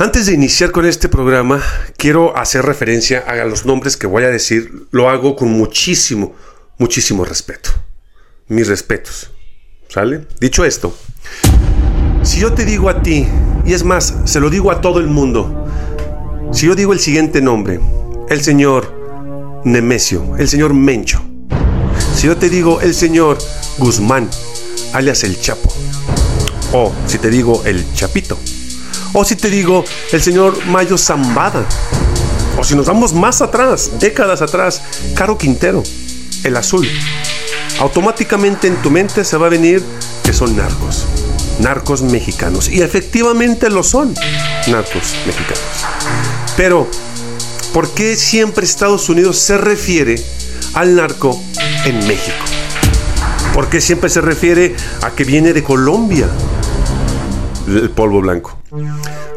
[0.00, 1.62] Antes de iniciar con este programa,
[1.98, 4.86] quiero hacer referencia a los nombres que voy a decir.
[4.92, 6.34] Lo hago con muchísimo,
[6.78, 7.68] muchísimo respeto.
[8.48, 9.30] Mis respetos.
[9.90, 10.26] ¿Sale?
[10.40, 10.96] Dicho esto,
[12.22, 13.26] si yo te digo a ti,
[13.66, 15.68] y es más, se lo digo a todo el mundo,
[16.50, 17.78] si yo digo el siguiente nombre,
[18.30, 21.22] el señor Nemesio, el señor Mencho,
[22.14, 23.36] si yo te digo el señor
[23.76, 24.30] Guzmán,
[24.94, 25.70] alias el Chapo,
[26.72, 28.38] o si te digo el Chapito,
[29.12, 31.64] o si te digo, el señor Mayo Zambada.
[32.58, 34.82] O si nos vamos más atrás, décadas atrás,
[35.14, 35.82] Caro Quintero,
[36.44, 36.88] el azul.
[37.80, 39.82] Automáticamente en tu mente se va a venir
[40.22, 41.06] que son narcos.
[41.60, 42.68] Narcos mexicanos.
[42.68, 44.14] Y efectivamente lo son.
[44.66, 45.60] Narcos mexicanos.
[46.56, 46.86] Pero,
[47.72, 50.22] ¿por qué siempre Estados Unidos se refiere
[50.74, 51.42] al narco
[51.84, 52.36] en México?
[53.54, 56.28] ¿Por qué siempre se refiere a que viene de Colombia?
[57.66, 58.56] El polvo blanco.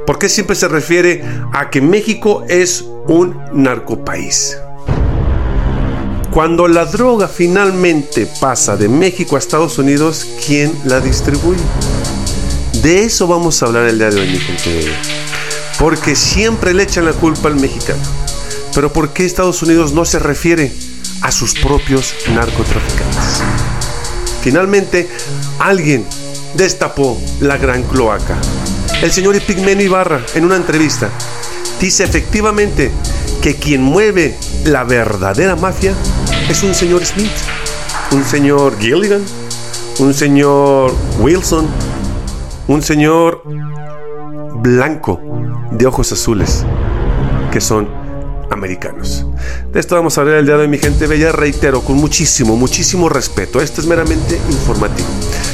[0.05, 1.23] ¿Por qué siempre se refiere
[1.53, 4.57] a que México es un narcopaís?
[6.33, 11.61] Cuando la droga finalmente pasa de México a Estados Unidos, ¿quién la distribuye?
[12.81, 14.91] De eso vamos a hablar el día de hoy, mi gente.
[15.77, 18.01] Porque siempre le echan la culpa al mexicano.
[18.73, 20.73] Pero ¿por qué Estados Unidos no se refiere
[21.21, 23.43] a sus propios narcotraficantes?
[24.41, 25.07] Finalmente,
[25.59, 26.03] alguien
[26.55, 28.37] destapó la gran cloaca.
[29.01, 31.09] El señor Epigmenio Ibarra, en una entrevista,
[31.79, 32.91] dice efectivamente
[33.41, 35.93] que quien mueve la verdadera mafia
[36.49, 37.31] es un señor Smith,
[38.11, 39.23] un señor Gilligan,
[39.99, 41.67] un señor Wilson,
[42.67, 43.43] un señor
[44.61, 45.19] blanco
[45.71, 46.65] de ojos azules,
[47.51, 47.89] que son
[48.49, 49.25] americanos.
[49.71, 51.31] De esto vamos a hablar el día de hoy, mi gente bella.
[51.31, 53.61] Reitero, con muchísimo, muchísimo respeto.
[53.61, 55.07] Esto es meramente informativo.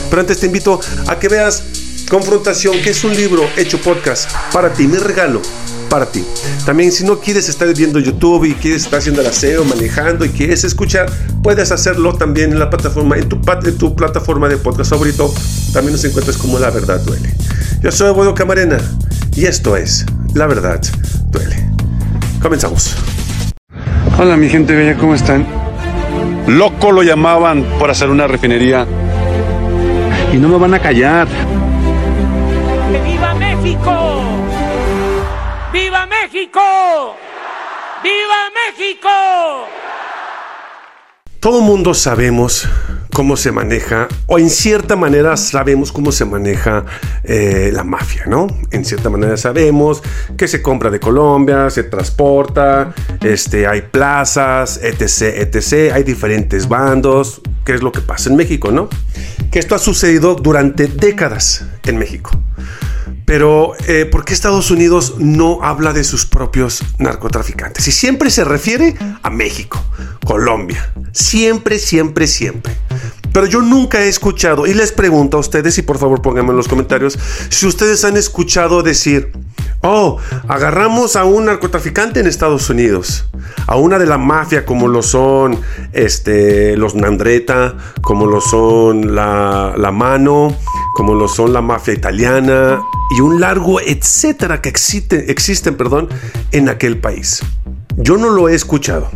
[0.10, 1.64] Pero antes te invito a que veas
[2.10, 5.44] Confrontación, que es un libro hecho podcast para ti, mi regalo
[5.92, 6.26] para ti.
[6.66, 10.30] También si no quieres estar viendo YouTube y quieres estar haciendo el aseo, manejando y
[10.30, 11.08] quieres escuchar,
[11.44, 15.32] puedes hacerlo también en la plataforma, en tu, en tu plataforma de podcast favorito.
[15.72, 17.32] También nos encuentras como La Verdad Duele.
[17.84, 18.80] Yo soy Abuelo Camarena
[19.36, 20.04] y esto es
[20.34, 20.82] La Verdad
[21.30, 21.64] Duele.
[22.42, 22.96] Comenzamos.
[24.18, 25.46] Hola mi gente bella, ¿cómo están?
[26.48, 28.88] Loco lo llamaban por hacer una refinería
[30.32, 31.28] y no me van a callar.
[33.04, 34.22] ¡Viva México!
[35.74, 37.16] ¡Viva México!
[38.04, 39.10] ¡Viva México!
[41.40, 42.68] Todo mundo sabemos
[43.14, 46.86] cómo se maneja, o en cierta manera sabemos cómo se maneja
[47.24, 48.48] eh, la mafia, ¿no?
[48.72, 50.04] En cierta manera sabemos
[50.38, 57.42] que se compra de Colombia, se transporta, este, hay plazas, etc., etc., hay diferentes bandos,
[57.70, 58.90] ¿Qué es lo que pasa en México, ¿no?
[59.52, 62.32] Que esto ha sucedido durante décadas en México.
[63.26, 67.88] Pero, eh, ¿por qué Estados Unidos no habla de sus propios narcotraficantes?
[67.88, 69.84] Y siempre se refiere a México,
[70.26, 70.92] Colombia.
[71.12, 72.76] Siempre, siempre, siempre.
[73.32, 76.58] Pero yo nunca he escuchado, y les pregunto a ustedes, y por favor pónganme en
[76.58, 79.32] los comentarios, si ustedes han escuchado decir,
[79.82, 80.18] oh,
[80.48, 83.26] agarramos a un narcotraficante en Estados Unidos,
[83.68, 85.60] a una de la mafia como lo son
[85.94, 90.56] este, los Nandreta, como lo son la, la Mano,
[90.96, 92.82] como lo son la mafia italiana,
[93.18, 96.10] y un largo etcétera que existe, existen perdón,
[96.52, 97.42] en aquel país.
[97.98, 99.10] Yo no lo he escuchado.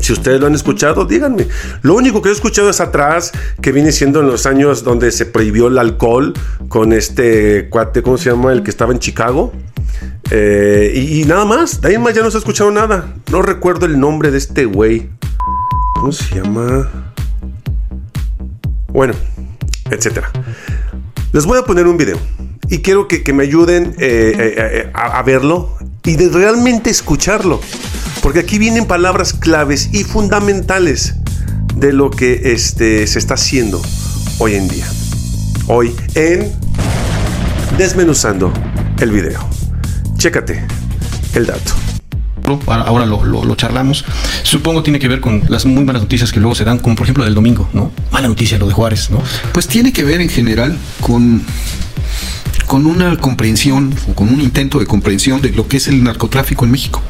[0.00, 1.48] Si ustedes lo han escuchado, díganme.
[1.82, 5.26] Lo único que he escuchado es atrás, que viene siendo en los años donde se
[5.26, 6.34] prohibió el alcohol
[6.68, 8.52] con este cuate, ¿cómo se llama?
[8.52, 9.52] El que estaba en Chicago.
[10.30, 13.14] Eh, y, nada más, de ahí más ya no se ha escuchado nada.
[13.30, 15.08] No recuerdo el nombre de este güey.
[15.94, 16.88] ¿Cómo se llama?
[18.88, 19.14] Bueno,
[19.90, 20.30] etcétera.
[21.32, 22.18] Les voy a poner un video
[22.68, 27.60] y quiero que, me ayuden eh, eh, eh, a, verlo y de realmente escucharlo.
[28.22, 31.14] Porque aquí vienen palabras claves y fundamentales
[31.74, 33.80] de lo que este, se está haciendo
[34.38, 34.86] hoy en día.
[35.68, 36.52] Hoy en
[37.76, 38.52] Desmenuzando
[39.00, 39.55] el video.
[40.26, 40.60] Chécate
[41.34, 41.72] el dato
[42.66, 44.04] ahora lo, lo, charlamos,
[44.42, 47.04] supongo tiene que ver con las muy malas noticias que luego se dan, como por
[47.04, 47.92] ejemplo del domingo, ¿no?
[48.10, 49.22] Mala noticia lo de Juárez, ¿no?
[49.52, 51.42] Pues tiene que ver en general con
[52.66, 56.64] con una comprensión o con un intento de comprensión de lo que es el narcotráfico
[56.64, 57.02] en México.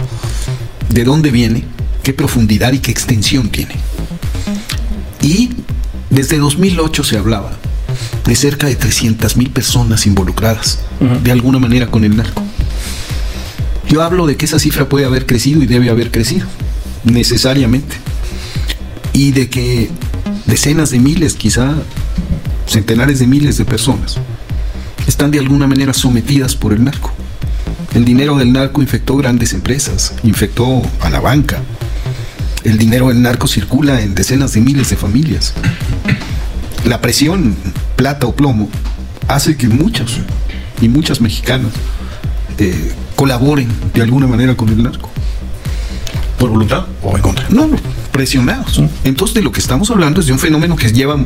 [0.90, 1.64] De dónde viene,
[2.02, 3.76] qué profundidad y qué extensión tiene.
[5.22, 5.52] Y
[6.10, 7.52] desde 2008 se hablaba
[8.26, 12.45] de cerca de 300 mil personas involucradas de alguna manera con el narco.
[13.88, 16.46] Yo hablo de que esa cifra puede haber crecido y debe haber crecido,
[17.04, 17.96] necesariamente.
[19.12, 19.90] Y de que
[20.46, 21.74] decenas de miles, quizá
[22.66, 24.18] centenares de miles de personas
[25.06, 27.12] están de alguna manera sometidas por el narco.
[27.94, 31.62] El dinero del narco infectó grandes empresas, infectó a la banca.
[32.64, 35.54] El dinero del narco circula en decenas de miles de familias.
[36.84, 37.56] La presión,
[37.94, 38.68] plata o plomo,
[39.28, 40.18] hace que muchos
[40.80, 41.72] y muchas mexicanas
[42.58, 45.10] eh, colaboren de alguna manera con el narco.
[46.38, 47.46] ¿Por voluntad o en contra?
[47.48, 47.68] No,
[48.12, 48.82] presionados.
[49.04, 51.18] Entonces de lo que estamos hablando es de un fenómeno que lleva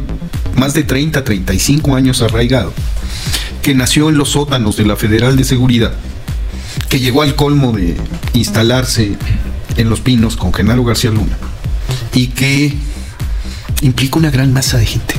[0.56, 2.72] más de 30, 35 años arraigado,
[3.62, 5.92] que nació en los sótanos de la Federal de Seguridad,
[6.88, 7.96] que llegó al colmo de
[8.34, 9.16] instalarse
[9.76, 11.36] en Los Pinos con Genaro García Luna
[12.14, 12.74] y que
[13.82, 15.14] implica una gran masa de gente.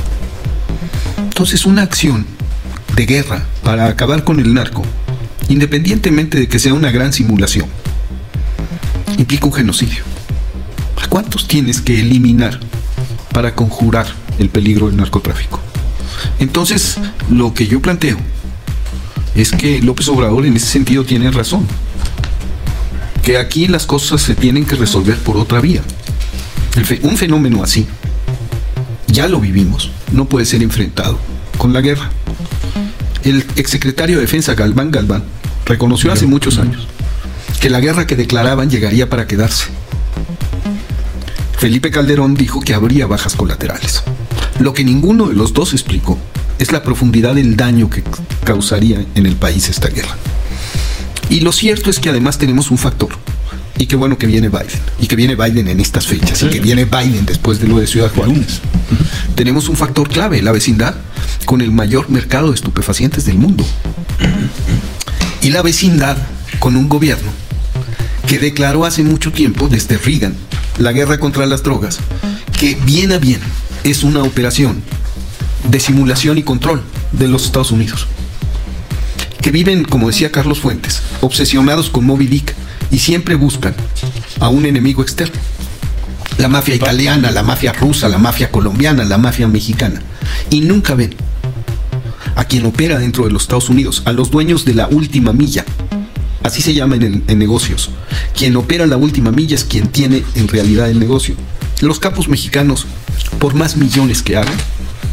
[1.18, 2.26] Entonces una acción
[2.96, 4.84] de guerra para acabar con el narco,
[5.52, 7.66] independientemente de que sea una gran simulación,
[9.18, 10.04] implica un genocidio.
[11.04, 12.60] ¿A cuántos tienes que eliminar
[13.34, 14.08] para conjurar
[14.40, 15.60] el peligro del narcotráfico?
[16.40, 16.98] Entonces,
[17.30, 18.18] lo que yo planteo
[19.36, 21.68] es que López Obrador en ese sentido tiene razón.
[23.22, 25.82] Que aquí las cosas se tienen que resolver por otra vía.
[27.04, 27.88] un fenómeno así,
[29.08, 31.20] ya lo vivimos, no puede ser enfrentado
[31.58, 32.10] con la guerra.
[33.24, 35.24] El exsecretario de Defensa Galván Galván
[35.72, 36.86] reconoció hace muchos años
[37.62, 39.68] que la guerra que declaraban llegaría para quedarse.
[41.58, 44.04] Felipe Calderón dijo que habría bajas colaterales.
[44.60, 46.18] Lo que ninguno de los dos explicó
[46.60, 48.04] es la profundidad del daño que
[48.44, 50.18] causaría en el país esta guerra.
[51.30, 53.10] Y lo cierto es que además tenemos un factor.
[53.78, 54.82] Y qué bueno que viene Biden.
[55.00, 56.44] Y que viene Biden en estas fechas.
[56.44, 58.60] Y que viene Biden después de lo de Ciudad Juárez.
[59.36, 60.96] Tenemos un factor clave, la vecindad,
[61.46, 63.64] con el mayor mercado de estupefacientes del mundo.
[65.42, 66.18] Y la vecindad
[66.60, 67.30] con un gobierno
[68.28, 70.36] que declaró hace mucho tiempo, desde Reagan,
[70.78, 72.00] la guerra contra las drogas,
[72.60, 73.40] que bien a bien
[73.84, 74.84] es una operación
[75.68, 78.08] de simulación y control de los Estados Unidos.
[79.42, 82.54] Que viven, como decía Carlos Fuentes, obsesionados con Moby Dick
[82.92, 83.74] y siempre buscan
[84.40, 85.40] a un enemigo externo.
[86.38, 90.02] La mafia italiana, la mafia rusa, la mafia colombiana, la mafia mexicana.
[90.52, 91.16] Y nunca ven
[92.36, 95.66] a quien opera dentro de los Estados Unidos, a los dueños de la última milla,
[96.44, 97.92] Así se llama en, negocios.
[98.36, 101.36] Quien opera la última milla es quien tiene en realidad el negocio.
[101.82, 102.88] Los capos mexicanos,
[103.40, 104.56] por más millones que hagan,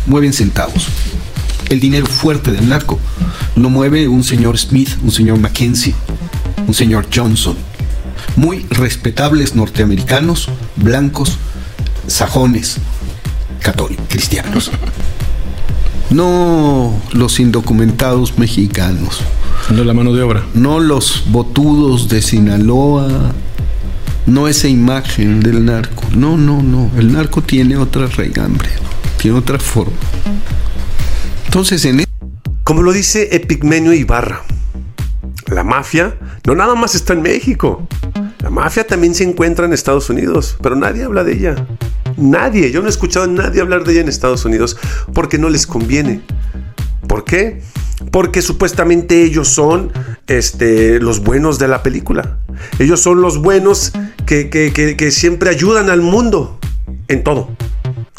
[0.06, 0.88] mueven centavos.
[1.68, 2.98] El dinero fuerte del narco
[3.56, 5.94] lo mueve un señor Smith, un señor Mackenzie,
[6.66, 7.56] un señor Johnson.
[8.36, 11.36] Muy respetables norteamericanos, blancos,
[12.06, 12.78] sajones,
[13.60, 14.70] católicos, cristianos.
[16.10, 19.20] No los indocumentados mexicanos
[19.70, 20.44] no la mano de obra.
[20.54, 23.32] No los botudos de Sinaloa.
[24.26, 26.04] No esa imagen del narco.
[26.14, 26.90] No, no, no.
[26.96, 28.70] El narco tiene otra raigambre.
[29.20, 29.92] Tiene otra forma.
[31.46, 32.00] Entonces, en.
[32.00, 32.06] E-
[32.64, 34.42] Como lo dice Epigmenio Ibarra,
[35.46, 36.14] la mafia
[36.46, 37.86] no nada más está en México.
[38.40, 41.66] La mafia también se encuentra en Estados Unidos, pero nadie habla de ella.
[42.18, 44.76] Nadie, yo no he escuchado a nadie hablar de ella en Estados Unidos
[45.14, 46.20] porque no les conviene.
[47.06, 47.62] ¿Por qué?
[48.10, 49.92] Porque supuestamente ellos son
[50.26, 52.38] este, los buenos de la película.
[52.78, 53.92] Ellos son los buenos
[54.26, 56.58] que, que siempre ayudan al mundo
[57.06, 57.56] en todo.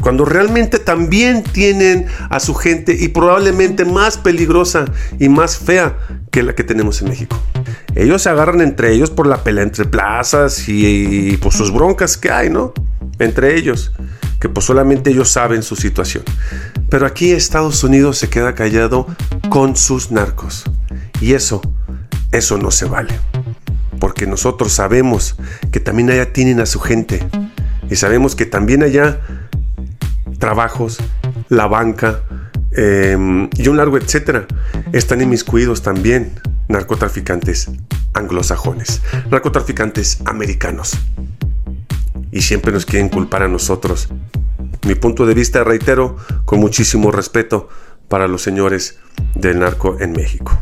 [0.02, 4.86] Cuando realmente también tienen a su gente y probablemente más peligrosa
[5.20, 5.98] y más fea
[6.32, 7.38] que la que tenemos en México.
[7.96, 12.32] Ellos se agarran entre ellos por la pelea entre plazas y, por sus broncas que
[12.32, 12.74] hay, ¿no?
[13.20, 13.92] Entre ellos,
[14.40, 16.24] que pues solamente ellos saben su situación.
[16.90, 19.06] Pero aquí Estados Unidos se queda callado
[19.50, 20.64] con sus narcos.
[21.22, 21.62] Y eso,
[22.32, 23.14] eso no se vale.
[24.00, 25.36] Porque nosotros sabemos
[25.72, 27.28] que también allá tienen a su gente.
[27.90, 29.20] Y sabemos que también allá
[30.40, 31.00] trabajos,
[31.50, 32.22] la banca
[32.72, 34.46] em, y un largo etcétera
[34.94, 37.70] están inmiscuidos también narcotraficantes
[38.14, 40.98] anglosajones, narcotraficantes americanos.
[42.32, 44.10] Y siempre nos quieren culpar a nosotros.
[44.86, 47.70] Mi punto de vista, reitero, con muchísimo respeto
[48.08, 49.00] para los señores
[49.36, 50.60] del narco en México.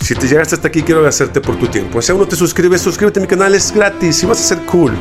[0.00, 2.00] Si te llegaste hasta aquí, quiero agradecerte por tu tiempo.
[2.00, 4.64] Si aún no te suscribes, suscríbete a mi canal, es gratis y vas a ser
[4.66, 4.92] cool.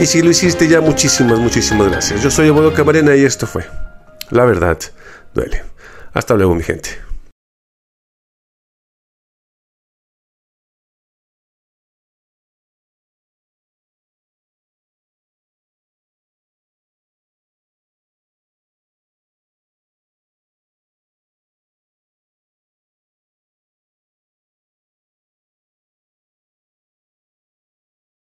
[0.00, 2.22] Y si lo hiciste ya, muchísimas, muchísimas gracias.
[2.22, 3.64] Yo soy Eduardo Camarena y esto fue
[4.30, 4.78] La Verdad
[5.34, 5.62] Duele.
[6.12, 7.05] Hasta luego, mi gente.